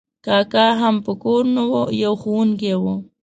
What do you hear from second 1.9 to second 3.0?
یو ښوونکی و.